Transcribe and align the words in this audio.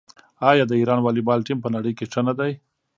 آیا 0.49 0.63
د 0.67 0.73
ایران 0.79 0.99
والیبال 1.03 1.39
ټیم 1.47 1.59
په 1.61 1.69
نړۍ 1.75 1.91
کې 1.97 2.05
ښه 2.11 2.21
نه 2.27 2.33
دی؟ 2.39 2.51